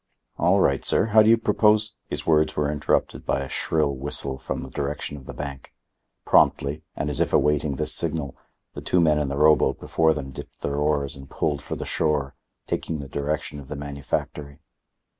"All 0.37 0.59
right, 0.61 0.83
sir—How 0.83 1.21
do 1.21 1.29
you 1.29 1.37
propose—" 1.37 1.93
His 2.09 2.25
words 2.25 2.55
were 2.55 2.71
interrupted 2.71 3.23
by 3.23 3.41
a 3.41 3.47
shrill 3.49 3.93
whistle 3.95 4.39
from 4.39 4.63
the 4.63 4.71
direction 4.71 5.15
of 5.15 5.27
the 5.27 5.33
bank. 5.35 5.75
Promptly, 6.25 6.81
and 6.95 7.07
as 7.07 7.19
if 7.19 7.31
awaiting 7.33 7.75
this 7.75 7.93
signal, 7.93 8.35
the 8.73 8.81
two 8.81 8.99
men 8.99 9.19
in 9.19 9.27
the 9.29 9.37
rowboat 9.37 9.79
before 9.79 10.15
them 10.15 10.31
dipped 10.31 10.61
their 10.61 10.77
oars 10.77 11.15
and 11.15 11.29
pulled 11.29 11.61
for 11.61 11.75
the 11.75 11.85
shore, 11.85 12.33
taking 12.65 12.97
the 12.97 13.07
direction 13.07 13.59
of 13.59 13.67
the 13.67 13.75
manufactory. 13.75 14.61